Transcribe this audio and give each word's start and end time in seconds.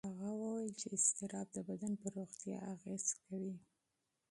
هغه 0.09 0.29
وویل 0.41 0.71
چې 0.79 0.87
اضطراب 0.97 1.47
د 1.53 1.57
بدن 1.69 1.93
پر 2.01 2.09
روغتیا 2.17 2.57
اغېز 2.73 3.05
کوي. 3.23 3.55